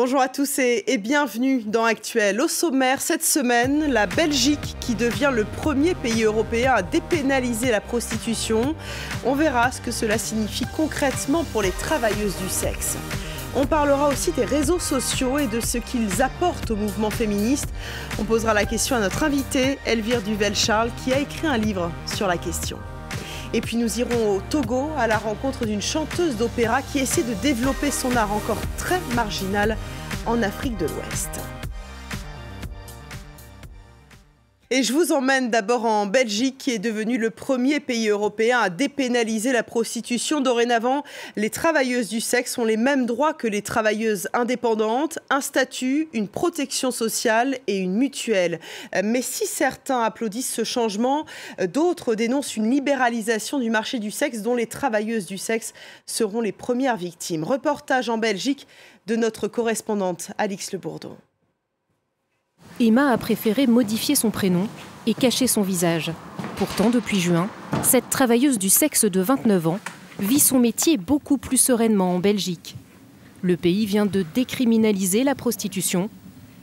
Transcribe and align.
Bonjour 0.00 0.20
à 0.20 0.28
tous 0.28 0.60
et, 0.60 0.96
bienvenue 0.96 1.64
dans 1.66 1.82
Actuel. 1.82 2.40
Au 2.40 2.46
sommaire, 2.46 3.00
cette 3.00 3.24
semaine, 3.24 3.90
la 3.90 4.06
Belgique 4.06 4.76
qui 4.78 4.94
devient 4.94 5.32
le 5.34 5.42
premier 5.42 5.96
pays 5.96 6.22
européen 6.22 6.74
à 6.76 6.82
dépénaliser 6.82 7.72
la 7.72 7.80
prostitution. 7.80 8.76
On 9.24 9.34
verra 9.34 9.72
ce 9.72 9.80
que 9.80 9.90
cela 9.90 10.16
signifie 10.16 10.66
concrètement 10.76 11.42
pour 11.42 11.62
les 11.62 11.72
travailleuses 11.72 12.36
du 12.36 12.48
sexe. 12.48 12.96
On 13.56 13.66
parlera 13.66 14.08
aussi 14.08 14.30
des 14.30 14.44
réseaux 14.44 14.78
sociaux 14.78 15.36
et 15.36 15.48
de 15.48 15.58
ce 15.58 15.78
qu'ils 15.78 16.22
apportent 16.22 16.70
au 16.70 16.76
mouvement 16.76 17.10
féministe. 17.10 17.70
On 18.20 18.24
posera 18.24 18.54
la 18.54 18.66
question 18.66 18.94
à 18.94 19.00
notre 19.00 19.24
invitée, 19.24 19.80
Elvire 19.84 20.22
Duvel-Charles, 20.22 20.92
qui 21.02 21.12
a 21.12 21.18
écrit 21.18 21.48
un 21.48 21.58
livre 21.58 21.90
sur 22.06 22.28
la 22.28 22.36
question. 22.36 22.78
Et 23.54 23.60
puis 23.60 23.76
nous 23.76 23.98
irons 23.98 24.36
au 24.36 24.40
Togo 24.50 24.90
à 24.98 25.06
la 25.06 25.18
rencontre 25.18 25.64
d'une 25.64 25.82
chanteuse 25.82 26.36
d'opéra 26.36 26.82
qui 26.82 26.98
essaie 26.98 27.22
de 27.22 27.34
développer 27.34 27.90
son 27.90 28.14
art 28.16 28.32
encore 28.32 28.60
très 28.76 29.00
marginal 29.14 29.76
en 30.26 30.42
Afrique 30.42 30.76
de 30.76 30.86
l'Ouest. 30.86 31.40
Et 34.70 34.82
je 34.82 34.92
vous 34.92 35.12
emmène 35.12 35.48
d'abord 35.48 35.86
en 35.86 36.04
Belgique, 36.04 36.58
qui 36.58 36.72
est 36.72 36.78
devenu 36.78 37.16
le 37.16 37.30
premier 37.30 37.80
pays 37.80 38.08
européen 38.08 38.58
à 38.60 38.68
dépénaliser 38.68 39.50
la 39.50 39.62
prostitution. 39.62 40.42
Dorénavant, 40.42 41.04
les 41.36 41.48
travailleuses 41.48 42.10
du 42.10 42.20
sexe 42.20 42.58
ont 42.58 42.66
les 42.66 42.76
mêmes 42.76 43.06
droits 43.06 43.32
que 43.32 43.46
les 43.46 43.62
travailleuses 43.62 44.28
indépendantes, 44.34 45.20
un 45.30 45.40
statut, 45.40 46.10
une 46.12 46.28
protection 46.28 46.90
sociale 46.90 47.56
et 47.66 47.78
une 47.78 47.94
mutuelle. 47.94 48.60
Mais 49.02 49.22
si 49.22 49.46
certains 49.46 50.02
applaudissent 50.02 50.52
ce 50.52 50.64
changement, 50.64 51.24
d'autres 51.72 52.14
dénoncent 52.14 52.56
une 52.56 52.70
libéralisation 52.70 53.58
du 53.58 53.70
marché 53.70 53.98
du 53.98 54.10
sexe 54.10 54.42
dont 54.42 54.54
les 54.54 54.66
travailleuses 54.66 55.24
du 55.24 55.38
sexe 55.38 55.72
seront 56.04 56.42
les 56.42 56.52
premières 56.52 56.98
victimes. 56.98 57.42
Reportage 57.42 58.10
en 58.10 58.18
Belgique 58.18 58.66
de 59.06 59.16
notre 59.16 59.48
correspondante 59.48 60.30
Alix 60.36 60.72
Le 60.72 60.78
Bourdon. 60.78 61.16
Emma 62.80 63.10
a 63.10 63.18
préféré 63.18 63.66
modifier 63.66 64.14
son 64.14 64.30
prénom 64.30 64.68
et 65.06 65.14
cacher 65.14 65.48
son 65.48 65.62
visage. 65.62 66.12
Pourtant, 66.56 66.90
depuis 66.90 67.18
juin, 67.18 67.48
cette 67.82 68.08
travailleuse 68.08 68.58
du 68.58 68.68
sexe 68.68 69.04
de 69.04 69.20
29 69.20 69.66
ans 69.66 69.80
vit 70.20 70.38
son 70.38 70.60
métier 70.60 70.96
beaucoup 70.96 71.38
plus 71.38 71.56
sereinement 71.56 72.14
en 72.14 72.18
Belgique. 72.20 72.76
Le 73.42 73.56
pays 73.56 73.84
vient 73.84 74.06
de 74.06 74.24
décriminaliser 74.32 75.24
la 75.24 75.34
prostitution. 75.34 76.08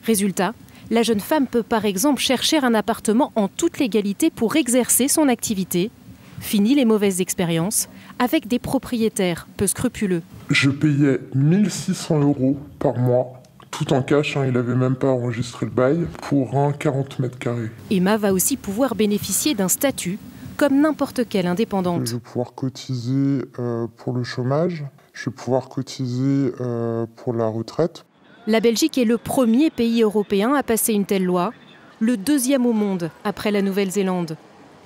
Résultat, 0.05 0.53
la 0.89 1.03
jeune 1.03 1.19
femme 1.19 1.47
peut 1.47 1.63
par 1.63 1.83
exemple 1.83 2.21
chercher 2.21 2.57
un 2.59 2.75
appartement 2.75 3.33
en 3.35 3.49
toute 3.49 3.79
légalité 3.79 4.29
pour 4.29 4.55
exercer 4.55 5.09
son 5.09 5.27
activité. 5.27 5.91
Fini 6.39 6.75
les 6.75 6.85
mauvaises 6.85 7.19
expériences 7.19 7.89
avec 8.19 8.47
des 8.47 8.59
propriétaires 8.59 9.47
peu 9.57 9.67
scrupuleux. 9.67 10.21
Je 10.49 10.69
payais 10.69 11.19
1600 11.33 12.21
euros 12.21 12.57
par 12.79 12.97
mois 12.97 13.41
tout 13.77 13.91
en 13.93 14.01
cash, 14.01 14.37
hein, 14.37 14.45
il 14.45 14.53
n'avait 14.53 14.75
même 14.75 14.95
pas 14.95 15.09
enregistré 15.09 15.65
le 15.65 15.71
bail, 15.71 16.07
pour 16.21 16.57
un 16.57 16.71
40 16.71 17.19
mètres 17.19 17.37
carrés. 17.37 17.69
Emma 17.91 18.17
va 18.17 18.33
aussi 18.33 18.55
pouvoir 18.55 18.95
bénéficier 18.95 19.53
d'un 19.53 19.67
statut 19.67 20.17
comme 20.57 20.79
n'importe 20.79 21.27
quelle 21.27 21.47
indépendante. 21.47 22.05
Je 22.05 22.13
vais 22.13 22.21
pouvoir 22.21 22.53
cotiser 22.53 23.43
euh, 23.59 23.87
pour 23.97 24.13
le 24.13 24.23
chômage, 24.23 24.85
je 25.13 25.29
vais 25.29 25.35
pouvoir 25.35 25.67
cotiser 25.67 26.53
euh, 26.61 27.05
pour 27.17 27.33
la 27.33 27.47
retraite. 27.47 28.05
La 28.47 28.61
Belgique 28.61 28.97
est 28.97 29.05
le 29.05 29.17
premier 29.17 29.69
pays 29.69 30.03
européen 30.03 30.53
à 30.53 30.63
passer 30.63 30.93
une 30.93 31.05
telle 31.05 31.25
loi, 31.25 31.51
le 31.99 32.15
deuxième 32.15 32.65
au 32.65 32.73
monde 32.73 33.09
après 33.23 33.51
la 33.51 33.61
Nouvelle-Zélande. 33.61 34.37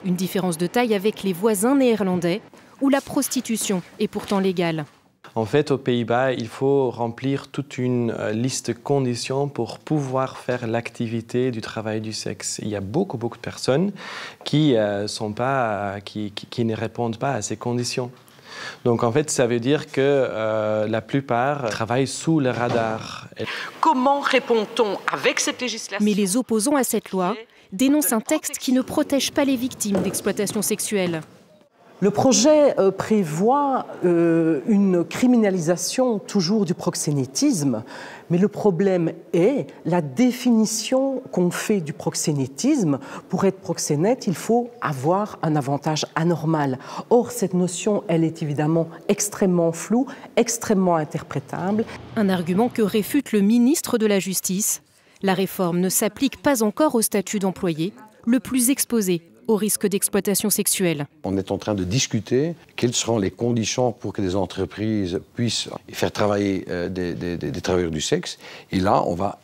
Une 0.06 0.16
différence 0.16 0.58
de 0.58 0.66
taille 0.66 0.96
avec 0.96 1.24
les 1.24 1.34
voisins 1.34 1.76
néerlandais, 1.76 2.42
où 2.82 2.90
la 2.90 3.02
prostitution 3.02 3.82
est 4.00 4.08
pourtant 4.08 4.40
légale. 4.40 4.86
En 5.36 5.46
fait, 5.46 5.72
aux 5.72 5.78
Pays-Bas, 5.78 6.34
il 6.34 6.48
faut 6.48 6.90
remplir 6.90 7.50
toute 7.50 7.78
une 7.78 8.12
euh, 8.12 8.32
liste 8.32 8.72
de 8.72 8.74
conditions 8.74 9.48
pour 9.48 9.80
pouvoir 9.80 10.38
faire 10.38 10.66
l'activité 10.66 11.52
du 11.52 11.62
travail 11.62 12.02
du 12.02 12.14
sexe. 12.14 12.60
Il 12.64 12.70
y 12.70 12.76
a 12.76 12.82
beaucoup, 12.82 13.18
beaucoup 13.18 13.38
de 13.38 13.42
personnes 13.42 13.92
qui, 14.44 14.76
euh, 14.76 15.08
sont 15.08 15.34
pas, 15.34 16.02
qui, 16.02 16.34
ne 16.66 16.76
répondent 16.76 17.18
pas 17.18 17.34
à 17.34 17.42
ces 17.42 17.58
conditions. 17.58 18.12
Donc 18.84 19.04
en 19.04 19.12
fait, 19.12 19.30
ça 19.30 19.46
veut 19.46 19.60
dire 19.60 19.88
que 19.88 20.02
euh, 20.02 20.88
la 20.88 21.02
plupart 21.02 21.70
travaillent 21.70 22.08
sous 22.08 22.40
le 22.40 22.50
radar. 22.50 23.28
Comment 23.80 24.22
répond-on 24.22 24.98
avec 25.12 25.40
cette 25.40 25.62
législation? 25.62 26.04
Mais 26.04 26.14
les 26.14 26.38
opposants 26.38 26.76
à 26.76 26.84
cette 26.84 27.12
loi 27.12 27.36
dénoncent 27.72 28.14
un 28.14 28.22
texte 28.22 28.58
qui 28.58 28.74
ne 28.74 28.82
protège 28.82 29.32
pas 29.32 29.46
les 29.46 29.56
victimes 29.56 30.02
d'exploitation 30.02 30.62
sexuelle. 30.62 31.22
Le 32.02 32.12
projet 32.12 32.80
euh, 32.80 32.92
prévoit 32.92 33.86
euh, 34.06 34.62
une 34.68 35.04
criminalisation 35.04 36.18
toujours 36.18 36.64
du 36.64 36.74
proxénétisme, 36.74 37.84
mais 38.30 38.38
le 38.38 38.48
problème 38.48 39.12
est 39.34 39.68
la 39.84 40.02
définition 40.02 41.22
qu'on 41.34 41.52
fait 41.52 41.82
du 41.82 41.92
proxénétisme. 41.92 43.00
Pour 43.28 43.44
être 43.44 43.60
proxénète, 43.60 44.28
il 44.28 44.36
faut 44.36 44.70
avoir 44.80 45.40
un 45.42 45.58
avantage 45.58 46.06
anormal. 46.16 46.80
Or, 47.10 47.32
cette 47.32 47.54
notion, 47.54 48.06
elle 48.08 48.24
est 48.24 48.42
évidemment 48.42 48.88
extrêmement 49.10 49.74
floue, 49.74 50.06
extrêmement 50.38 50.96
interprétable. 50.96 51.84
Un 52.16 52.30
argument 52.30 52.70
que 52.70 52.82
réfute 52.82 53.34
le 53.34 53.42
ministre 53.42 53.98
de 53.98 54.06
la 54.06 54.20
Justice. 54.20 54.84
La 55.22 55.34
réforme 55.34 55.82
ne 55.82 55.90
s'applique 55.90 56.42
pas 56.42 56.64
encore 56.64 56.96
au 56.96 57.02
statut 57.02 57.40
d'employé, 57.40 57.92
le 58.26 58.40
plus 58.40 58.70
exposé 58.70 59.22
au 59.50 59.56
risque 59.56 59.88
d'exploitation 59.88 60.52
sexuelle. 60.52 61.08
On 61.24 61.36
est 61.36 61.50
en 61.50 61.58
train 61.58 61.74
de 61.74 61.84
discuter 61.84 62.54
quelles 62.76 62.94
seront 62.94 63.18
les 63.18 63.32
conditions 63.32 63.92
pour 63.92 64.14
que 64.14 64.22
les 64.22 64.36
entreprises 64.36 65.20
puissent 65.34 65.70
faire 65.92 66.12
travailler 66.12 66.66
euh, 66.70 66.88
des, 66.88 67.62
travailleurs 67.62 67.90
du 67.90 68.00
sexe. 68.00 68.38
Et 68.72 68.80
là, 68.80 69.04
on 69.06 69.16
va 69.16 69.40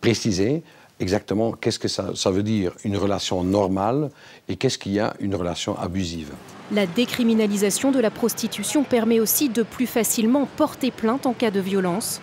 préciser 0.00 0.62
exactement 1.00 1.52
qu'est-ce 1.52 1.80
que 1.80 1.88
ça, 1.88 2.12
ça, 2.14 2.30
veut 2.30 2.44
dire 2.44 2.72
une 2.84 2.96
relation 2.96 3.42
normale 3.42 4.10
et 4.48 4.54
qu'est-ce 4.54 4.78
qu'il 4.78 4.92
y 4.92 5.00
a 5.00 5.14
une 5.18 5.34
relation 5.34 5.76
abusive. 5.76 6.32
La 6.70 6.86
décriminalisation 6.86 7.90
de 7.90 7.98
la 7.98 8.10
prostitution 8.10 8.84
permet 8.84 9.18
aussi 9.18 9.48
de 9.48 9.64
plus 9.64 9.86
facilement 9.86 10.46
porter 10.56 10.92
plainte 10.92 11.26
en 11.26 11.32
cas 11.32 11.50
de 11.50 11.60
violence. 11.60 12.20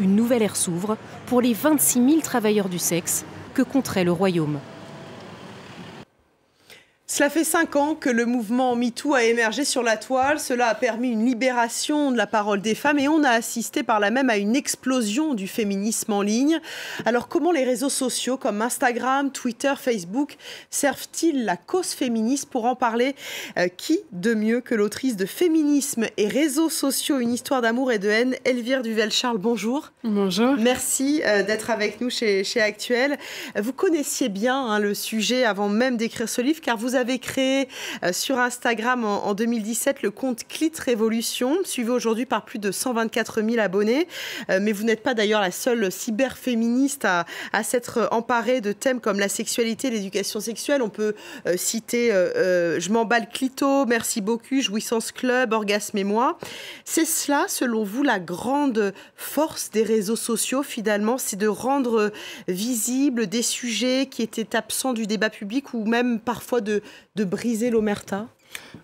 Une 0.00 0.16
nouvelle 0.16 0.42
ère 0.42 0.56
s'ouvre 0.56 0.96
pour 1.26 1.42
les 1.42 1.52
26 1.52 2.08
000 2.08 2.20
travailleurs 2.22 2.70
du 2.70 2.78
sexe 2.78 3.26
que 3.52 3.62
compterait 3.62 4.04
le 4.04 4.12
Royaume. 4.12 4.58
Cela 7.10 7.30
fait 7.30 7.42
cinq 7.42 7.74
ans 7.74 7.94
que 7.94 8.10
le 8.10 8.26
mouvement 8.26 8.76
MeToo 8.76 9.14
a 9.14 9.24
émergé 9.24 9.64
sur 9.64 9.82
la 9.82 9.96
toile. 9.96 10.38
Cela 10.38 10.66
a 10.68 10.74
permis 10.74 11.08
une 11.08 11.24
libération 11.24 12.12
de 12.12 12.18
la 12.18 12.26
parole 12.26 12.60
des 12.60 12.74
femmes 12.74 12.98
et 12.98 13.08
on 13.08 13.24
a 13.24 13.30
assisté 13.30 13.82
par 13.82 13.98
là 13.98 14.10
même 14.10 14.28
à 14.28 14.36
une 14.36 14.54
explosion 14.54 15.32
du 15.32 15.48
féminisme 15.48 16.12
en 16.12 16.20
ligne. 16.20 16.60
Alors 17.06 17.28
comment 17.28 17.50
les 17.50 17.64
réseaux 17.64 17.88
sociaux 17.88 18.36
comme 18.36 18.60
Instagram, 18.60 19.32
Twitter, 19.32 19.72
Facebook 19.80 20.36
servent-ils 20.68 21.46
la 21.46 21.56
cause 21.56 21.92
féministe? 21.92 22.50
Pour 22.50 22.66
en 22.66 22.76
parler, 22.76 23.14
euh, 23.56 23.68
qui 23.68 24.00
de 24.12 24.34
mieux 24.34 24.60
que 24.60 24.74
l'autrice 24.74 25.16
de 25.16 25.24
Féminisme 25.24 26.04
et 26.18 26.28
réseaux 26.28 26.68
sociaux, 26.68 27.20
une 27.20 27.32
histoire 27.32 27.62
d'amour 27.62 27.90
et 27.90 27.98
de 27.98 28.08
haine, 28.10 28.36
Elvire 28.44 28.82
Duvel-Charles, 28.82 29.38
bonjour. 29.38 29.92
Bonjour. 30.04 30.56
Merci 30.58 31.22
euh, 31.24 31.42
d'être 31.42 31.70
avec 31.70 32.02
nous 32.02 32.10
chez, 32.10 32.44
chez 32.44 32.60
Actuel. 32.60 33.16
Vous 33.56 33.72
connaissiez 33.72 34.28
bien 34.28 34.58
hein, 34.58 34.78
le 34.78 34.92
sujet 34.92 35.44
avant 35.44 35.70
même 35.70 35.96
d'écrire 35.96 36.28
ce 36.28 36.42
livre 36.42 36.60
car 36.60 36.76
vous 36.76 36.97
avez 36.98 37.18
créé 37.18 37.68
euh, 38.02 38.12
sur 38.12 38.38
Instagram 38.38 39.04
en, 39.04 39.32
2017 39.34 40.02
le 40.02 40.10
compte 40.10 40.46
Clit 40.48 40.72
Révolution, 40.84 41.56
suivi 41.64 41.90
aujourd'hui 41.90 42.26
par 42.26 42.44
plus 42.44 42.58
de 42.58 42.72
124 42.72 43.42
000 43.42 43.58
abonnés. 43.60 44.08
Euh, 44.50 44.58
mais 44.60 44.72
vous 44.72 44.84
n'êtes 44.84 45.02
pas 45.02 45.14
d'ailleurs 45.14 45.40
la 45.40 45.50
seule 45.50 45.90
cyberféministe 45.90 47.04
à, 47.04 47.24
s'être 47.62 48.08
emparée 48.10 48.60
de 48.60 48.72
thèmes 48.72 49.00
comme 49.00 49.18
la 49.18 49.28
sexualité, 49.28 49.90
l'éducation 49.90 50.40
sexuelle. 50.40 50.82
On 50.82 50.88
peut 50.88 51.14
euh, 51.46 51.56
citer 51.56 52.10
Je 52.10 52.90
m'emballe 52.90 53.28
clito, 53.28 53.86
Merci 53.86 54.20
beaucoup, 54.20 54.60
Jouissance 54.60 55.12
Club, 55.12 55.52
Orgasme 55.52 55.98
et 55.98 56.04
moi. 56.04 56.38
C'est 56.84 57.04
cela, 57.04 57.44
selon 57.48 57.84
vous, 57.84 58.02
la 58.02 58.18
grande 58.18 58.92
force 59.16 59.70
des 59.70 59.82
réseaux 59.82 60.16
sociaux 60.16 60.62
finalement, 60.62 61.18
c'est 61.18 61.36
de 61.36 61.46
rendre 61.46 62.12
visibles 62.48 63.26
des 63.26 63.42
sujets 63.42 64.06
qui 64.10 64.22
étaient 64.22 64.56
absents 64.56 64.92
du 64.92 65.06
débat 65.06 65.30
public 65.30 65.74
ou 65.74 65.84
même 65.84 66.18
parfois 66.18 66.60
de, 66.60 66.82
de 67.16 67.24
briser 67.24 67.70
l'omerta? 67.70 68.28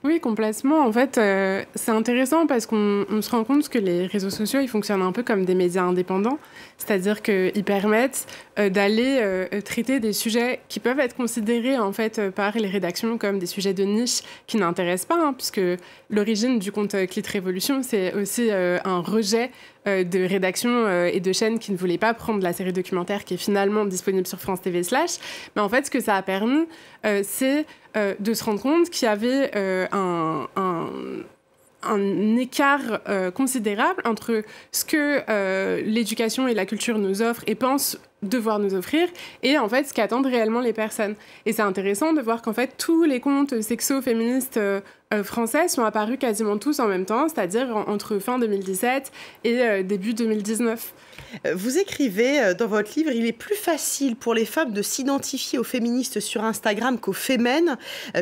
Oui, 0.03 0.21
complètement. 0.21 0.85
En 0.87 0.93
fait, 0.93 1.17
euh, 1.17 1.63
c'est 1.75 1.91
intéressant 1.91 2.47
parce 2.47 2.67
qu'on 2.67 3.07
se 3.21 3.31
rend 3.31 3.45
compte 3.45 3.69
que 3.69 3.79
les 3.79 4.07
réseaux 4.07 4.31
sociaux, 4.31 4.61
ils 4.61 4.69
fonctionnent 4.69 5.03
un 5.03 5.13
peu 5.13 5.23
comme 5.23 5.45
des 5.45 5.55
médias 5.55 5.83
indépendants, 5.83 6.39
c'est-à-dire 6.77 7.23
qu'ils 7.23 7.65
permettent 7.65 8.27
euh, 8.59 8.69
d'aller 8.69 9.19
euh, 9.21 9.61
traiter 9.63 10.01
des 10.01 10.13
sujets 10.13 10.61
qui 10.69 10.81
peuvent 10.81 11.01
être 11.01 11.17
considérés 11.17 11.79
en 11.79 11.93
fait 11.93 12.31
par 12.31 12.57
les 12.57 12.69
rédactions 12.69 13.17
comme 13.19 13.39
des 13.39 13.47
sujets 13.47 13.73
de 13.73 13.85
niche 13.85 14.21
qui 14.47 14.59
n'intéressent 14.59 15.07
pas, 15.07 15.27
hein, 15.27 15.33
puisque 15.33 15.61
l'origine 16.11 16.59
du 16.59 16.71
compte 16.71 16.95
Clit 17.07 17.23
Révolution, 17.27 17.83
c'est 17.83 18.15
aussi 18.15 18.51
un 18.51 19.01
rejet 19.01 19.51
de 19.87 20.29
rédactions 20.29 21.07
et 21.07 21.21
de 21.21 21.33
chaînes 21.33 21.59
qui 21.59 21.73
ne 21.73 21.77
voulaient 21.77 21.99
pas 21.99 22.15
prendre 22.15 22.43
la 22.43 22.53
série 22.53 22.73
documentaire 22.73 23.25
qui 23.25 23.35
est 23.35 23.39
finalement 23.39 23.85
disponible 23.85 24.27
sur 24.27 24.39
France 24.39 24.63
TV 24.63 24.83
slash. 24.83 25.13
Mais 25.55 25.63
en 25.63 25.69
fait, 25.69 25.87
ce 25.87 25.91
que 25.91 26.01
ça 26.01 26.17
a 26.17 26.23
permis, 26.23 26.67
c'est 27.23 27.67
de 27.95 28.35
se 28.35 28.45
rendre 28.45 28.61
compte 28.61 28.91
qu'il 28.91 29.07
y 29.07 29.11
avait 29.11 29.51
un, 29.93 30.47
un 31.83 32.37
écart 32.37 33.01
considérable 33.35 34.03
entre 34.05 34.43
ce 34.73 34.85
que 34.85 35.81
l'éducation 35.83 36.49
et 36.49 36.55
la 36.55 36.67
culture 36.67 36.99
nous 36.99 37.23
offrent 37.23 37.45
et 37.47 37.55
pensent 37.55 37.99
devoir 38.29 38.59
nous 38.59 38.75
offrir 38.75 39.09
et 39.43 39.59
en 39.59 39.69
fait 39.69 39.85
ce 39.85 39.95
qu'attendent 39.95 40.27
réellement 40.27 40.61
les 40.61 40.73
personnes. 40.73 41.15
Et 41.47 41.53
c'est 41.53 41.63
intéressant 41.63 42.13
de 42.13 42.21
voir 42.21 42.43
qu'en 42.43 42.53
fait 42.53 42.75
tous 42.77 43.05
les 43.05 43.21
comptes 43.21 43.61
sexo-féministes 43.61 44.57
euh, 44.57 44.81
euh, 45.13 45.23
français 45.23 45.69
sont 45.69 45.85
apparus 45.85 46.19
quasiment 46.19 46.59
tous 46.59 46.81
en 46.81 46.89
même 46.89 47.05
temps, 47.05 47.29
c'est-à-dire 47.29 47.77
entre 47.77 48.19
fin 48.19 48.39
2017 48.39 49.13
et 49.45 49.61
euh, 49.61 49.83
début 49.83 50.15
2019. 50.15 50.95
Vous 51.55 51.79
écrivez 51.79 52.55
dans 52.57 52.69
votre 52.69 52.93
livre, 52.97 53.11
il 53.11 53.27
est 53.27 53.33
plus 53.33 53.57
facile 53.57 54.15
pour 54.15 54.35
les 54.35 54.45
femmes 54.45 54.73
de 54.73 54.83
s'identifier 54.83 55.59
aux 55.59 55.65
féministes 55.65 56.21
sur 56.21 56.45
Instagram 56.45 56.99
qu'aux 56.99 57.13
fémènes 57.13 57.77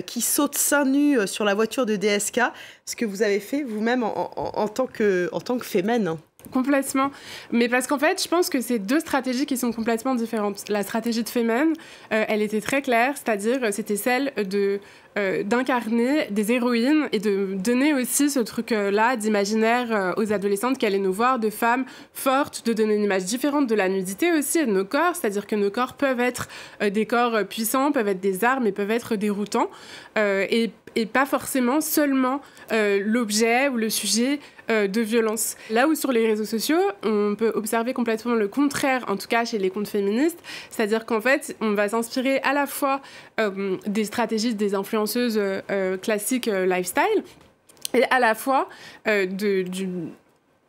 qui 0.06 0.22
sautent 0.22 0.56
seins 0.56 0.86
nus 0.86 1.18
sur 1.26 1.44
la 1.44 1.54
voiture 1.54 1.84
de 1.84 1.96
DSK, 1.96 2.40
ce 2.86 2.96
que 2.96 3.04
vous 3.04 3.22
avez 3.22 3.40
fait 3.40 3.64
vous-même 3.64 4.02
en, 4.02 4.68
tant 4.68 4.86
que, 4.86 5.28
en 5.32 5.40
que 5.40 5.64
fémène. 5.64 6.16
Complètement. 6.50 7.10
Mais 7.50 7.68
parce 7.68 7.86
qu'en 7.86 7.98
fait, 7.98 8.22
je 8.22 8.28
pense 8.28 8.48
que 8.48 8.60
c'est 8.60 8.78
deux 8.78 9.00
stratégies 9.00 9.46
qui 9.46 9.56
sont 9.56 9.72
complètement 9.72 10.14
différentes. 10.14 10.68
La 10.68 10.82
stratégie 10.82 11.22
de 11.22 11.28
Femen, 11.28 11.72
euh, 12.12 12.24
elle 12.28 12.42
était 12.42 12.60
très 12.60 12.82
claire, 12.82 13.14
c'est-à-dire 13.16 13.60
euh, 13.62 13.68
c'était 13.70 13.96
celle 13.96 14.32
de 14.36 14.80
euh, 15.18 15.42
d'incarner 15.42 16.26
des 16.30 16.52
héroïnes 16.52 17.08
et 17.12 17.18
de 17.18 17.54
donner 17.54 17.92
aussi 17.92 18.30
ce 18.30 18.40
truc-là 18.40 19.16
d'imaginaire 19.16 20.14
aux 20.16 20.32
adolescentes 20.32 20.78
qui 20.78 20.86
allaient 20.86 20.98
nous 20.98 21.12
voir, 21.12 21.38
de 21.38 21.50
femmes 21.50 21.84
fortes, 22.14 22.64
de 22.64 22.72
donner 22.72 22.94
une 22.94 23.04
image 23.04 23.24
différente 23.24 23.66
de 23.66 23.74
la 23.74 23.90
nudité 23.90 24.32
aussi 24.32 24.60
et 24.60 24.66
de 24.66 24.72
nos 24.72 24.86
corps, 24.86 25.14
c'est-à-dire 25.14 25.46
que 25.46 25.54
nos 25.54 25.70
corps 25.70 25.94
peuvent 25.94 26.20
être 26.20 26.48
des 26.80 27.04
corps 27.04 27.44
puissants, 27.44 27.92
peuvent 27.92 28.08
être 28.08 28.20
des 28.20 28.42
armes 28.42 28.66
et 28.66 28.72
peuvent 28.72 28.90
être 28.90 29.16
déroutants. 29.16 29.68
et 30.16 30.70
et 30.96 31.06
pas 31.06 31.26
forcément 31.26 31.80
seulement 31.80 32.40
euh, 32.72 33.00
l'objet 33.04 33.68
ou 33.68 33.76
le 33.76 33.90
sujet 33.90 34.40
euh, 34.72 34.88
de 34.88 35.00
violence. 35.00 35.56
Là 35.70 35.86
où 35.86 35.94
sur 35.94 36.12
les 36.12 36.26
réseaux 36.26 36.44
sociaux, 36.44 36.80
on 37.04 37.34
peut 37.36 37.52
observer 37.54 37.92
complètement 37.92 38.34
le 38.34 38.48
contraire, 38.48 39.04
en 39.08 39.16
tout 39.16 39.28
cas 39.28 39.44
chez 39.44 39.58
les 39.58 39.70
comptes 39.70 39.88
féministes, 39.88 40.38
c'est-à-dire 40.70 41.06
qu'en 41.06 41.20
fait, 41.20 41.56
on 41.60 41.74
va 41.74 41.88
s'inspirer 41.88 42.38
à 42.40 42.52
la 42.52 42.66
fois 42.66 43.00
euh, 43.40 43.76
des 43.86 44.04
stratégies 44.04 44.54
des 44.54 44.74
influenceuses 44.74 45.40
classiques 46.02 46.46
lifestyle, 46.46 47.22
et 47.94 48.04
à 48.10 48.18
la 48.18 48.34
fois 48.34 48.68
de, 49.06 49.64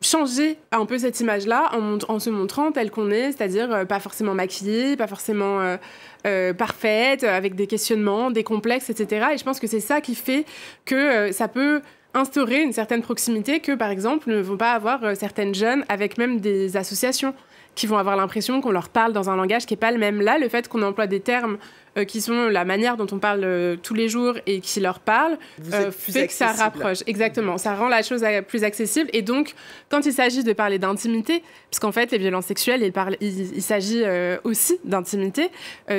changer 0.01 0.57
un 0.73 0.85
peu 0.85 0.97
cette 0.97 1.21
image-là 1.21 1.71
en, 2.09 2.19
se 2.19 2.29
montrant 2.29 2.73
telle 2.73 2.91
qu'on 2.91 3.09
est, 3.09 3.31
c'est-à-dire 3.31 3.87
pas 3.87 4.01
forcément 4.01 4.33
maquillée, 4.33 4.97
pas 4.97 5.07
forcément 5.07 5.77
euh, 6.25 6.53
parfaite, 6.53 7.25
avec 7.25 7.53
des 7.55 7.67
questionnements, 7.67 8.31
des 8.31 8.45
complexes, 8.45 8.89
etc. 8.89 9.27
Et 9.33 9.37
je 9.37 9.43
pense 9.43 9.59
que 9.59 9.67
c'est 9.67 9.81
ça 9.81 9.99
qui 9.99 10.15
fait 10.15 10.45
que 10.85 10.95
euh, 10.95 11.31
ça 11.33 11.49
peut 11.49 11.81
instaurer 12.13 12.61
une 12.61 12.73
certaine 12.73 13.01
proximité 13.01 13.59
que, 13.59 13.73
par 13.73 13.89
exemple, 13.89 14.29
ne 14.29 14.41
vont 14.41 14.57
pas 14.57 14.73
avoir 14.73 15.03
euh, 15.03 15.15
certaines 15.15 15.55
jeunes 15.55 15.83
avec 15.89 16.17
même 16.17 16.39
des 16.39 16.77
associations 16.77 17.33
qui 17.75 17.87
vont 17.87 17.97
avoir 17.97 18.15
l'impression 18.15 18.61
qu'on 18.61 18.71
leur 18.71 18.89
parle 18.89 19.13
dans 19.13 19.29
un 19.29 19.35
langage 19.35 19.65
qui 19.65 19.73
n'est 19.73 19.79
pas 19.79 19.91
le 19.91 19.97
même. 19.97 20.21
Là, 20.21 20.37
le 20.37 20.47
fait 20.47 20.67
qu'on 20.67 20.83
emploie 20.83 21.07
des 21.07 21.19
termes 21.19 21.57
euh, 21.97 22.05
qui 22.05 22.21
sont 22.21 22.49
la 22.49 22.65
manière 22.65 22.97
dont 22.97 23.07
on 23.11 23.19
parle 23.19 23.43
euh, 23.43 23.75
tous 23.75 23.93
les 23.93 24.09
jours 24.09 24.33
et 24.47 24.61
qui 24.61 24.79
leur 24.79 24.99
parlent, 24.99 25.37
euh, 25.71 25.91
fait 25.91 26.27
que 26.27 26.33
ça 26.33 26.51
rapproche. 26.51 26.99
Exactement, 27.05 27.59
ça 27.59 27.75
rend 27.75 27.87
la 27.87 28.01
chose 28.01 28.23
plus 28.47 28.63
accessible. 28.63 29.09
Et 29.13 29.21
donc, 29.21 29.53
quand 29.89 30.05
il 30.05 30.13
s'agit 30.13 30.43
de 30.43 30.53
parler 30.53 30.79
d'intimité, 30.79 31.43
parce 31.69 31.79
qu'en 31.79 31.91
fait, 31.91 32.11
les 32.11 32.17
violences 32.17 32.45
sexuelles, 32.45 32.81
il, 32.81 33.21
il, 33.21 33.61
s'agit 33.61 34.03
aussi 34.43 34.79
d'intimité, 34.83 35.49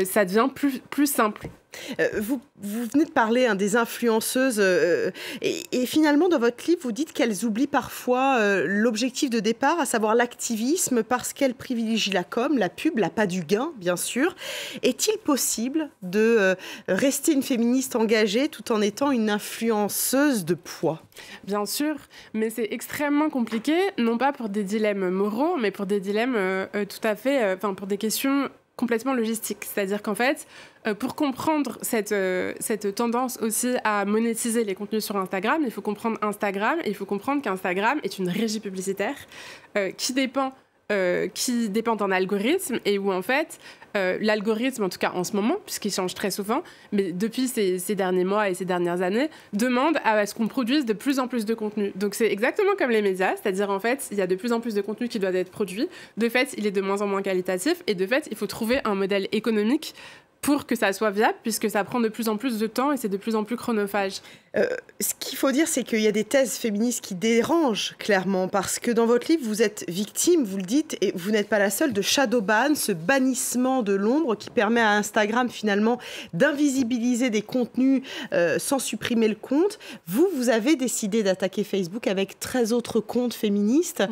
ça 0.04 0.24
devient 0.24 0.48
plus, 0.52 0.80
plus 0.90 1.06
simple. 1.06 1.48
Vous, 2.20 2.40
vous, 2.60 2.86
venez 2.92 3.04
de 3.04 3.10
parler 3.10 3.46
hein, 3.46 3.54
des 3.54 3.76
influenceuses 3.76 4.58
euh, 4.58 5.10
et, 5.42 5.86
finalement 5.86 6.28
dans 6.28 6.38
votre 6.38 6.64
livre 6.66 6.80
vous 6.82 6.92
dites 6.92 7.12
qu'elles 7.12 7.44
oublient 7.44 7.66
parfois 7.66 8.38
euh, 8.38 8.64
l'objectif 8.66 9.30
de 9.30 9.40
départ, 9.40 9.78
à 9.80 9.86
savoir 9.86 10.14
l'activisme, 10.14 11.02
parce 11.02 11.32
qu'elles 11.32 11.54
privilégient 11.54 12.12
la 12.12 12.24
com, 12.24 12.56
la 12.58 12.68
pub, 12.68 12.98
la 12.98 13.10
pas 13.10 13.26
du 13.26 13.42
gain 13.42 13.72
bien 13.76 13.96
sûr. 13.96 14.34
Est-il 14.82 15.18
possible 15.18 15.83
de 16.02 16.56
rester 16.88 17.32
une 17.32 17.42
féministe 17.42 17.96
engagée 17.96 18.48
tout 18.48 18.72
en 18.72 18.80
étant 18.80 19.10
une 19.10 19.30
influenceuse 19.30 20.44
de 20.44 20.54
poids? 20.54 21.02
Bien 21.44 21.66
sûr, 21.66 21.96
mais 22.32 22.50
c'est 22.50 22.68
extrêmement 22.70 23.30
compliqué, 23.30 23.74
non 23.98 24.18
pas 24.18 24.32
pour 24.32 24.48
des 24.48 24.64
dilemmes 24.64 25.10
moraux, 25.10 25.56
mais 25.56 25.70
pour 25.70 25.86
des 25.86 26.00
dilemmes 26.00 26.36
tout 26.72 27.06
à 27.06 27.16
fait, 27.16 27.54
enfin 27.54 27.74
pour 27.74 27.86
des 27.86 27.98
questions 27.98 28.48
complètement 28.76 29.14
logistiques. 29.14 29.64
C'est-à-dire 29.64 30.02
qu'en 30.02 30.14
fait, 30.14 30.46
euh, 30.86 30.94
pour 30.94 31.14
comprendre 31.14 31.78
cette, 31.82 32.12
euh, 32.12 32.52
cette 32.60 32.94
tendance 32.94 33.38
aussi 33.40 33.74
à 33.84 34.04
monétiser 34.04 34.64
les 34.64 34.74
contenus 34.74 35.04
sur 35.04 35.16
Instagram, 35.16 35.62
il 35.64 35.70
faut 35.70 35.82
comprendre 35.82 36.18
Instagram 36.22 36.78
et 36.84 36.88
il 36.88 36.94
faut 36.94 37.06
comprendre 37.06 37.42
qu'Instagram 37.42 38.00
est 38.02 38.18
une 38.18 38.28
régie 38.28 38.60
publicitaire 38.60 39.16
euh, 39.76 39.90
qui 39.92 40.12
dépend 40.12 40.52
qui 41.34 41.68
dépend 41.70 41.96
d'un 41.96 42.10
algorithme 42.10 42.78
et 42.84 42.98
où 42.98 43.12
en 43.12 43.22
fait 43.22 43.58
l'algorithme, 43.94 44.82
en 44.82 44.88
tout 44.88 44.98
cas 44.98 45.12
en 45.14 45.22
ce 45.24 45.34
moment, 45.34 45.56
puisqu'il 45.64 45.92
change 45.92 46.14
très 46.14 46.30
souvent, 46.30 46.62
mais 46.92 47.12
depuis 47.12 47.46
ces, 47.46 47.78
ces, 47.78 47.94
derniers 47.94 48.24
mois 48.24 48.50
et 48.50 48.54
ces 48.54 48.64
dernières 48.64 49.02
années, 49.02 49.30
demande 49.52 49.98
à 50.04 50.26
ce 50.26 50.34
qu'on 50.34 50.48
produise 50.48 50.84
de 50.84 50.92
plus 50.92 51.18
en 51.18 51.28
plus 51.28 51.44
de 51.44 51.54
contenu. 51.54 51.92
Donc 51.94 52.14
c'est 52.14 52.30
exactement 52.30 52.72
comme 52.76 52.90
les 52.90 53.02
médias, 53.02 53.34
c'est-à-dire 53.36 53.70
en 53.70 53.78
fait 53.80 54.08
il 54.10 54.18
y 54.18 54.20
a 54.20 54.26
de 54.26 54.34
plus 54.34 54.52
en 54.52 54.60
plus 54.60 54.74
de 54.74 54.80
contenu 54.80 55.08
qui 55.08 55.18
doit 55.18 55.32
être 55.32 55.50
produit. 55.50 55.88
De 56.16 56.28
fait, 56.28 56.54
il 56.58 56.66
est 56.66 56.72
de 56.72 56.80
moins 56.80 57.02
en 57.02 57.06
moins 57.06 57.22
qualitatif 57.22 57.82
et 57.86 57.94
de 57.94 58.06
fait 58.06 58.28
il 58.30 58.36
faut 58.36 58.46
trouver 58.46 58.80
un 58.84 58.94
modèle 58.94 59.28
économique 59.32 59.94
pour 60.44 60.66
que 60.66 60.76
ça 60.76 60.92
soit 60.92 61.10
viable, 61.10 61.36
puisque 61.42 61.70
ça 61.70 61.84
prend 61.84 62.00
de 62.00 62.08
plus 62.08 62.28
en 62.28 62.36
plus 62.36 62.58
de 62.58 62.66
temps 62.66 62.92
et 62.92 62.98
c'est 62.98 63.08
de 63.08 63.16
plus 63.16 63.34
en 63.34 63.44
plus 63.44 63.56
chronophage. 63.56 64.20
Euh, 64.56 64.66
ce 65.00 65.14
qu'il 65.18 65.36
faut 65.36 65.50
dire, 65.50 65.66
c'est 65.66 65.82
qu'il 65.82 66.00
y 66.00 66.06
a 66.06 66.12
des 66.12 66.24
thèses 66.24 66.56
féministes 66.56 67.04
qui 67.04 67.14
dérangent 67.14 67.96
clairement, 67.98 68.48
parce 68.48 68.78
que 68.78 68.90
dans 68.90 69.06
votre 69.06 69.30
livre, 69.30 69.42
vous 69.44 69.62
êtes 69.62 69.84
victime, 69.88 70.44
vous 70.44 70.56
le 70.56 70.62
dites, 70.62 70.96
et 71.00 71.12
vous 71.16 71.30
n'êtes 71.30 71.48
pas 71.48 71.58
la 71.58 71.70
seule, 71.70 71.92
de 71.92 72.02
shadow 72.02 72.40
ban, 72.40 72.74
ce 72.74 72.92
bannissement 72.92 73.82
de 73.82 73.92
l'ombre 73.92 74.36
qui 74.36 74.50
permet 74.50 74.80
à 74.80 74.92
Instagram 74.92 75.48
finalement 75.48 75.98
d'invisibiliser 76.32 77.30
des 77.30 77.42
contenus 77.42 78.02
euh, 78.32 78.58
sans 78.58 78.78
supprimer 78.78 79.28
le 79.28 79.34
compte. 79.34 79.78
Vous, 80.06 80.28
vous 80.36 80.48
avez 80.48 80.76
décidé 80.76 81.22
d'attaquer 81.22 81.64
Facebook 81.64 82.06
avec 82.06 82.38
13 82.38 82.72
autres 82.72 83.00
comptes 83.00 83.34
féministes. 83.34 84.04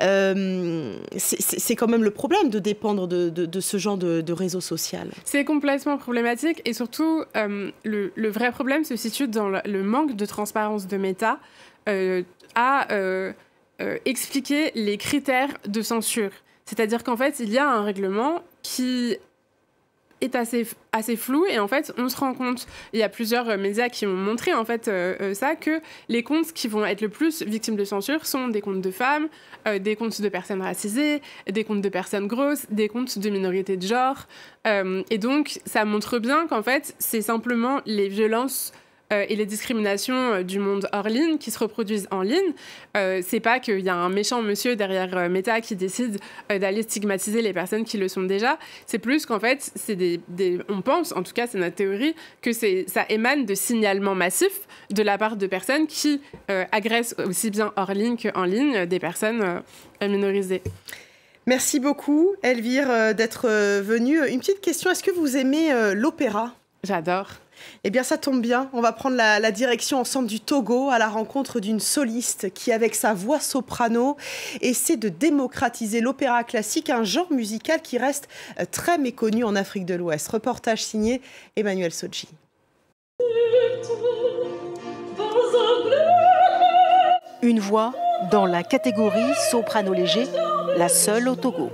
Euh, 0.00 0.96
c'est 1.16 1.76
quand 1.76 1.88
même 1.88 2.04
le 2.04 2.10
problème 2.10 2.48
de 2.48 2.58
dépendre 2.58 3.06
de, 3.06 3.60
ce 3.60 3.76
genre 3.76 3.98
de, 3.98 4.22
de 4.22 4.32
réseau 4.32 4.60
social. 4.60 5.08
C'est 5.24 5.44
complètement 5.44 5.98
problématique, 5.98 6.62
et 6.64 6.72
surtout, 6.72 7.24
le, 7.34 8.12
le, 8.14 8.30
vrai 8.30 8.52
problème 8.52 8.84
se 8.84 8.96
situe 8.96 9.28
dans 9.28 9.48
le 9.48 9.82
manque 9.90 10.16
de 10.16 10.24
transparence 10.24 10.86
de 10.86 10.96
Meta 10.96 11.38
euh, 11.88 12.22
à 12.54 12.92
euh, 12.92 13.32
euh, 13.80 13.96
expliquer 14.04 14.72
les 14.74 14.96
critères 14.96 15.50
de 15.66 15.82
censure. 15.82 16.32
C'est-à-dire 16.64 17.04
qu'en 17.04 17.16
fait, 17.16 17.40
il 17.40 17.50
y 17.50 17.58
a 17.58 17.70
un 17.70 17.82
règlement 17.82 18.42
qui 18.62 19.16
est 20.20 20.34
assez, 20.34 20.66
assez 20.92 21.16
flou 21.16 21.46
et 21.46 21.58
en 21.58 21.66
fait 21.66 21.94
on 21.96 22.10
se 22.10 22.16
rend 22.18 22.34
compte, 22.34 22.66
il 22.92 22.98
y 22.98 23.02
a 23.02 23.08
plusieurs 23.08 23.56
médias 23.56 23.88
qui 23.88 24.04
ont 24.04 24.12
montré 24.12 24.52
en 24.52 24.66
fait 24.66 24.90
ça, 25.32 25.56
que 25.56 25.80
les 26.10 26.22
comptes 26.22 26.52
qui 26.52 26.68
vont 26.68 26.84
être 26.84 27.00
le 27.00 27.08
plus 27.08 27.42
victimes 27.42 27.76
de 27.76 27.86
censure 27.86 28.26
sont 28.26 28.48
des 28.48 28.60
comptes 28.60 28.82
de 28.82 28.90
femmes, 28.90 29.28
des 29.80 29.96
comptes 29.96 30.20
de 30.20 30.28
personnes 30.28 30.60
racisées, 30.60 31.22
des 31.48 31.64
comptes 31.64 31.80
de 31.80 31.88
personnes 31.88 32.26
grosses, 32.26 32.66
des 32.68 32.88
comptes 32.88 33.18
de 33.18 33.30
minorités 33.30 33.78
de 33.78 33.86
genre 33.86 34.26
et 34.66 35.16
donc 35.16 35.58
ça 35.64 35.86
montre 35.86 36.18
bien 36.18 36.46
qu'en 36.48 36.62
fait 36.62 36.94
c'est 36.98 37.22
simplement 37.22 37.80
les 37.86 38.08
violences 38.08 38.74
euh, 39.12 39.24
et 39.28 39.36
les 39.36 39.46
discriminations 39.46 40.34
euh, 40.34 40.42
du 40.42 40.58
monde 40.58 40.88
hors 40.92 41.08
ligne 41.08 41.38
qui 41.38 41.50
se 41.50 41.58
reproduisent 41.58 42.06
en 42.10 42.22
ligne. 42.22 42.52
Euh, 42.96 43.22
c'est 43.26 43.40
pas 43.40 43.58
qu'il 43.58 43.80
y 43.80 43.88
a 43.88 43.94
un 43.94 44.08
méchant 44.08 44.42
monsieur 44.42 44.76
derrière 44.76 45.28
Meta 45.28 45.60
qui 45.60 45.74
décide 45.76 46.18
d'aller 46.48 46.82
stigmatiser 46.82 47.42
les 47.42 47.52
personnes 47.52 47.84
qui 47.84 47.98
le 47.98 48.08
sont 48.08 48.22
déjà. 48.22 48.58
C'est 48.86 48.98
plus 48.98 49.26
qu'en 49.26 49.40
fait, 49.40 49.70
c'est 49.74 49.96
des, 49.96 50.20
on 50.68 50.80
pense, 50.82 51.12
en 51.12 51.22
tout 51.22 51.32
cas 51.32 51.46
c'est 51.46 51.58
notre 51.58 51.74
théorie, 51.74 52.14
que 52.42 52.52
ça 52.52 53.04
émane 53.08 53.44
de 53.44 53.54
signalements 53.54 54.14
massifs 54.14 54.66
de 54.90 55.02
la 55.02 55.18
part 55.18 55.36
de 55.36 55.46
personnes 55.46 55.86
qui 55.86 56.20
agressent 56.48 57.14
aussi 57.26 57.50
bien 57.50 57.72
hors 57.76 57.92
ligne 57.92 58.16
qu'en 58.16 58.44
ligne 58.44 58.86
des 58.86 58.98
personnes 58.98 59.62
minorisées. 60.00 60.62
Merci 61.46 61.80
beaucoup, 61.80 62.34
Elvire, 62.42 63.14
d'être 63.14 63.48
venue. 63.80 64.18
Une 64.28 64.40
petite 64.40 64.60
question, 64.60 64.90
est-ce 64.90 65.02
que 65.02 65.12
vous 65.12 65.36
aimez 65.36 65.94
l'opéra? 65.94 66.54
J'adore. 66.84 67.30
Eh 67.84 67.90
bien, 67.90 68.02
ça 68.02 68.18
tombe 68.18 68.40
bien. 68.40 68.68
On 68.72 68.80
va 68.80 68.92
prendre 68.92 69.16
la, 69.16 69.50
direction 69.50 69.98
ensemble 70.00 70.28
du 70.28 70.40
Togo 70.40 70.90
à 70.90 70.98
la 70.98 71.08
rencontre 71.08 71.60
d'une 71.60 71.80
soliste 71.80 72.52
qui, 72.52 72.72
avec 72.72 72.94
sa 72.94 73.14
voix 73.14 73.40
soprano, 73.40 74.16
essaie 74.60 74.96
de 74.96 75.08
démocratiser 75.08 76.00
l'opéra 76.00 76.44
classique, 76.44 76.90
un 76.90 77.04
genre 77.04 77.30
musical 77.32 77.82
qui 77.82 77.98
reste 77.98 78.28
euh, 78.60 78.64
très 78.70 78.98
méconnu 78.98 79.44
en 79.44 79.56
Afrique 79.56 79.86
de 79.86 79.94
l'Ouest. 79.94 80.28
Reportage 80.28 80.84
signé 80.84 81.20
Emmanuel 81.56 81.92
Soji. 81.92 82.28
Une 87.42 87.58
voix 87.58 87.92
dans 88.30 88.46
la 88.46 88.62
catégorie 88.62 89.34
soprano 89.50 89.94
léger, 89.94 90.26
la 90.76 90.88
seule 90.88 91.28
au 91.28 91.34
Togo. 91.34 91.70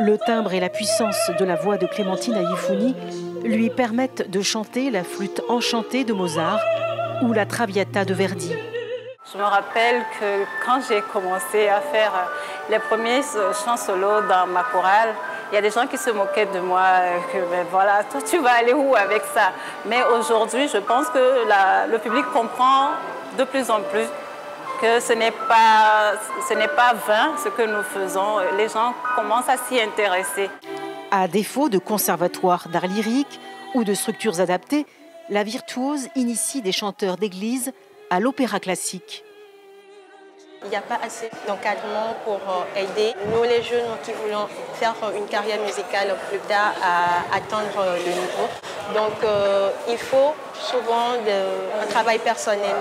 Le 0.00 0.16
timbre 0.16 0.52
et 0.54 0.60
la 0.60 0.68
puissance 0.68 1.30
de 1.40 1.44
la 1.44 1.56
voix 1.56 1.76
de 1.76 1.86
Clémentine 1.86 2.34
Ayifouni 2.36 2.94
lui 3.42 3.68
permettent 3.68 4.30
de 4.30 4.42
chanter 4.42 4.90
la 4.90 5.02
flûte 5.02 5.42
enchantée 5.48 6.04
de 6.04 6.12
Mozart 6.12 6.60
ou 7.22 7.32
la 7.32 7.46
Traviata 7.46 8.04
de 8.04 8.14
Verdi. 8.14 8.54
Je 9.32 9.38
me 9.38 9.42
rappelle 9.42 10.02
que 10.20 10.44
quand 10.64 10.80
j'ai 10.88 11.02
commencé 11.12 11.66
à 11.66 11.80
faire 11.80 12.12
les 12.70 12.78
premiers 12.78 13.22
chants 13.64 13.76
solo 13.76 14.20
dans 14.28 14.46
ma 14.46 14.62
chorale, 14.62 15.10
il 15.50 15.56
y 15.56 15.58
a 15.58 15.62
des 15.62 15.70
gens 15.70 15.88
qui 15.88 15.98
se 15.98 16.10
moquaient 16.10 16.46
de 16.46 16.60
moi, 16.60 16.84
que 17.32 17.38
ben 17.50 17.66
voilà, 17.68 18.04
toi 18.04 18.20
tu 18.22 18.38
vas 18.38 18.52
aller 18.52 18.74
où 18.74 18.94
avec 18.94 19.22
ça? 19.34 19.50
Mais 19.86 19.98
aujourd'hui, 20.16 20.68
je 20.68 20.78
pense 20.78 21.08
que 21.08 21.90
le 21.90 21.98
public 21.98 22.24
comprend 22.32 22.90
de 23.36 23.42
plus 23.42 23.68
en 23.68 23.80
plus 23.80 24.06
que 24.80 25.00
ce 25.00 25.12
n'est 25.12 25.32
pas, 25.32 26.14
ce 26.48 26.54
n'est 26.54 26.68
pas 26.68 26.94
vain 26.94 27.36
ce 27.42 27.48
que 27.48 27.62
nous 27.62 27.82
faisons. 27.82 28.38
Les 28.56 28.68
gens 28.68 28.94
commencent 29.16 29.48
à 29.48 29.56
s'y 29.56 29.80
intéresser. 29.80 30.50
À 31.10 31.26
défaut 31.26 31.68
de 31.68 31.78
conservatoires 31.78 32.68
d'art 32.68 32.86
lyrique 32.86 33.40
ou 33.74 33.84
de 33.84 33.94
structures 33.94 34.40
adaptées, 34.40 34.86
la 35.30 35.42
virtuose 35.42 36.08
initie 36.14 36.62
des 36.62 36.72
chanteurs 36.72 37.16
d'église 37.16 37.72
à 38.10 38.20
l'opéra 38.20 38.60
classique. 38.60 39.24
Il 40.64 40.70
n'y 40.70 40.76
a 40.76 40.80
pas 40.80 40.98
assez 41.04 41.30
d'encadrement 41.46 42.16
pour 42.24 42.34
euh, 42.34 42.80
aider 42.82 43.14
nous 43.32 43.44
les 43.44 43.62
jeunes 43.62 43.86
qui 44.02 44.10
voulons 44.12 44.48
faire 44.74 44.94
une 45.16 45.26
carrière 45.26 45.60
musicale 45.62 46.16
plus 46.28 46.40
tard 46.48 46.72
à 46.82 47.36
atteindre 47.36 47.96
le 48.04 48.10
niveau. 48.10 48.48
Donc 48.92 49.22
euh, 49.22 49.70
il 49.88 49.98
faut 49.98 50.34
souvent 50.54 51.12
un 51.80 51.86
travail 51.86 52.18
personnel. 52.18 52.74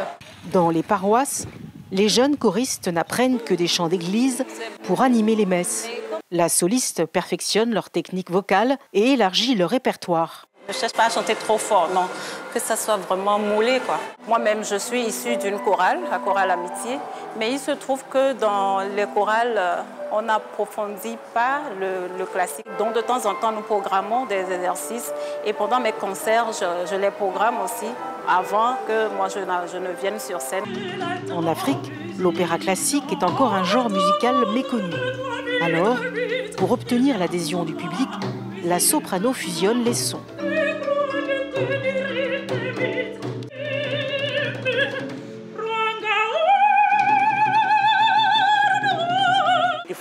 Dans 0.46 0.70
les 0.72 0.82
paroisses, 0.82 1.46
les 1.92 2.10
jeunes 2.10 2.38
choristes 2.38 2.88
n'apprennent 2.88 3.40
que 3.40 3.54
des 3.54 3.68
chants 3.68 3.88
d'église 3.88 4.44
pour 4.84 5.02
animer 5.02 5.36
les 5.36 5.46
messes. 5.46 5.88
La 6.32 6.50
soliste 6.50 7.06
perfectionne 7.06 7.74
leur 7.74 7.90
technique 7.90 8.32
vocale 8.32 8.78
et 8.94 9.14
élargit 9.14 9.56
leur 9.56 9.70
répertoire. 9.70 10.47
Je 10.68 10.74
ne 10.74 10.80
cherche 10.80 10.94
pas 10.94 11.06
à 11.06 11.10
chanter 11.10 11.34
trop 11.36 11.58
fort, 11.58 11.88
non. 11.94 12.08
Que 12.54 12.60
ça 12.60 12.76
soit 12.76 12.98
vraiment 12.98 13.40
moulé, 13.40 13.80
quoi. 13.86 14.00
Moi-même, 14.28 14.66
je 14.66 14.76
suis 14.76 15.02
issue 15.02 15.38
d'une 15.38 15.60
chorale, 15.60 16.00
la 16.12 16.20
chorale 16.20 16.52
Amitié. 16.52 17.00
Mais 17.40 17.54
il 17.54 17.60
se 17.60 17.72
trouve 17.72 18.04
que 18.10 18.34
dans 18.34 18.80
les 18.80 19.06
chorales, 19.06 19.56
euh, 19.56 19.82
on 20.12 20.24
n'approfondit 20.24 21.18
pas 21.34 21.62
le, 21.80 22.26
classique. 22.26 22.66
Donc, 22.78 22.94
de 22.94 23.00
temps 23.00 23.26
en 23.26 23.36
temps, 23.36 23.54
nous 23.54 23.62
programmons 23.62 24.26
des 24.26 24.42
exercices. 24.52 25.14
Et 25.46 25.54
pendant 25.54 25.80
mes 25.80 25.94
concerts, 25.94 26.48
je, 26.52 26.96
les 26.98 27.12
programme 27.12 27.62
aussi 27.64 27.88
avant 28.28 28.76
que 28.86 29.08
moi, 29.16 29.30
je, 29.30 29.40
je 29.72 29.78
ne 29.78 29.94
vienne 30.02 30.20
sur 30.20 30.42
scène. 30.42 30.66
En 31.34 31.48
Afrique, 31.48 31.94
l'opéra 32.20 32.58
classique 32.58 33.06
est 33.14 33.24
encore 33.24 33.54
un 33.54 33.64
genre 33.64 33.90
musical 33.90 34.36
méconnu. 34.54 34.94
Alors, 35.62 35.96
pour 36.58 36.74
obtenir 36.74 37.18
l'adhésion 37.18 37.64
du 37.64 37.74
public, 37.74 38.10
la 38.66 38.82
soprano 38.82 39.32
fusionne 39.32 39.86
les 39.86 39.94
sons. 39.94 40.20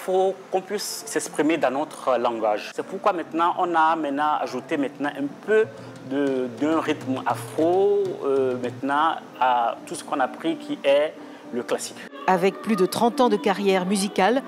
Faut 0.07 0.37
qu'on 0.53 0.61
puisse 0.61 1.03
s'exprimer 1.07 1.57
dans 1.57 1.73
notre 1.73 2.17
langage. 2.17 2.71
C'est 2.77 2.87
pourquoi 2.87 3.13
maintenant 3.13 3.55
on 3.59 3.75
a 3.75 3.97
maintenant 3.97 4.35
ajouté 4.41 4.77
maintenant 4.77 5.11
un 5.11 5.27
peu 5.45 5.65
d'un 6.09 6.81
rythme 6.81 7.21
afro 7.27 8.05
euh, 8.25 8.57
maintenant 8.63 9.17
à 9.41 9.77
tout 9.85 9.97
ce 9.97 10.05
qu'on 10.05 10.21
a 10.21 10.29
pris 10.29 10.57
qui 10.59 10.79
est 10.85 11.13
le 11.53 11.65
classique. 11.65 11.97
Avec 12.29 12.63
plus 12.63 12.77
de 12.77 12.87
30 12.87 13.21
ans 13.21 13.29
de 13.29 13.37
carrière 13.37 13.85
musicale, 13.85 14.43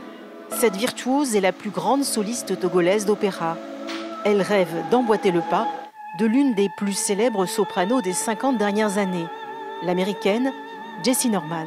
cette 0.51 0.77
virtuose 0.77 1.35
est 1.35 1.41
la 1.41 1.53
plus 1.53 1.71
grande 1.71 2.05
soliste 2.05 2.61
togolaise 2.61 3.05
d'opéra. 3.05 3.57
Elle 4.25 4.43
rêve 4.43 4.73
d'emboîter 4.93 5.33
le 5.33 5.41
pas 5.41 5.67
de 6.21 6.27
l'une 6.27 6.55
des 6.55 6.69
plus 6.77 6.97
célèbres 6.97 7.47
sopranos 7.47 8.01
des 8.03 8.13
50 8.13 8.59
dernières 8.59 8.97
années, 8.97 9.27
l'américaine 9.83 10.53
Jessie 11.03 11.31
Norman. 11.31 11.67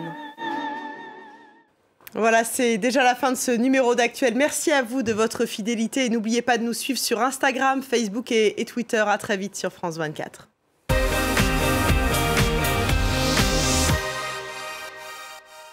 Voilà, 2.14 2.44
c'est 2.44 2.78
déjà 2.78 3.04
la 3.04 3.16
fin 3.16 3.32
de 3.32 3.38
ce 3.38 3.52
numéro 3.52 3.96
d'actuel. 3.96 4.36
Merci 4.36 4.72
à 4.72 4.82
vous 4.82 5.02
de 5.02 5.14
votre 5.14 5.46
fidélité 5.46 6.06
et 6.06 6.10
n'oubliez 6.10 6.42
pas 6.42 6.58
de 6.58 6.64
nous 6.64 6.74
suivre 6.74 7.00
sur 7.00 7.22
Instagram, 7.22 7.82
Facebook 7.82 8.32
et, 8.32 8.60
et 8.60 8.66
Twitter. 8.66 9.04
À 9.08 9.18
très 9.18 9.38
vite 9.38 9.56
sur 9.56 9.72
France 9.72 9.98
24. 9.98 10.51